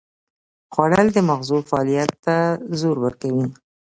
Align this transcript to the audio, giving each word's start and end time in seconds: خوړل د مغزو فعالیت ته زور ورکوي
خوړل 0.73 1.07
د 1.13 1.17
مغزو 1.29 1.57
فعالیت 1.69 2.11
ته 2.25 2.35
زور 2.79 2.97
ورکوي 3.05 3.45